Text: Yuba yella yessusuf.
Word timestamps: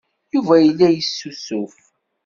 Yuba 0.33 0.55
yella 0.59 0.87
yessusuf. 0.91 1.75